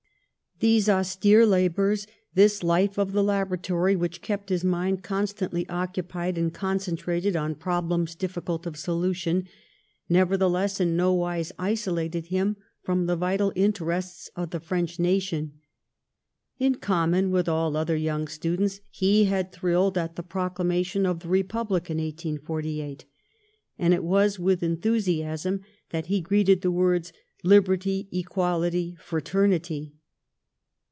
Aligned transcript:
These 0.63 0.87
austere 0.89 1.43
labours, 1.43 2.05
this 2.35 2.61
life 2.61 2.99
of 2.99 3.13
the 3.13 3.23
labora 3.23 3.59
tory, 3.59 3.95
which 3.95 4.21
kept 4.21 4.49
his 4.49 4.63
mind 4.63 5.01
constantly 5.01 5.67
occupied 5.69 6.37
and 6.37 6.53
concentrated 6.53 7.35
on 7.35 7.55
problems 7.55 8.13
difficult 8.13 8.67
of 8.67 8.75
solu 8.75 9.15
tion, 9.15 9.47
nevertheless 10.07 10.79
in 10.79 10.95
no 10.95 11.15
wise 11.15 11.51
isolated 11.57 12.27
him 12.27 12.57
from 12.83 13.07
the 13.07 13.15
vital 13.15 13.51
interests 13.55 14.29
of 14.35 14.51
the 14.51 14.59
French 14.59 14.99
nation. 14.99 15.53
In 16.59 16.75
common 16.75 17.31
with 17.31 17.49
all 17.49 17.75
other 17.75 17.95
young 17.97 18.27
students, 18.27 18.81
he 18.91 19.23
had 19.25 19.51
thrilled 19.51 19.97
at 19.97 20.15
the 20.15 20.21
proclamation 20.21 21.07
of 21.07 21.21
the 21.21 21.27
Republic 21.29 21.89
in 21.89 21.97
1848, 21.97 23.05
and 23.79 23.95
it 23.95 24.03
was 24.03 24.37
with 24.37 24.61
enthusiasm 24.61 25.61
that 25.89 26.05
he 26.05 26.21
greeted 26.21 26.61
the 26.61 26.69
words, 26.69 27.11
''Liberty, 27.43 28.07
Equality, 28.13 28.95
Fra 28.99 29.23
ternity." 29.23 29.93